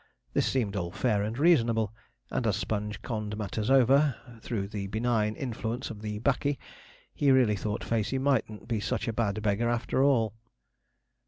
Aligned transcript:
This 0.33 0.47
seemed 0.47 0.75
all 0.75 0.89
fair 0.89 1.21
and 1.21 1.37
reasonable; 1.37 1.93
and 2.31 2.47
as 2.47 2.55
Sponge 2.55 3.03
conned 3.03 3.37
matters 3.37 3.69
over, 3.69 4.15
through 4.41 4.67
the 4.67 4.87
benign 4.87 5.35
influence 5.35 5.91
of 5.91 6.01
the 6.01 6.19
''baccy,' 6.21 6.57
he 7.13 7.29
really 7.29 7.55
thought 7.55 7.83
Facey 7.83 8.17
mightn't 8.17 8.67
be 8.67 8.79
such 8.79 9.07
a 9.07 9.13
bad 9.13 9.43
beggar 9.43 9.69
after 9.69 10.01
all. 10.03 10.33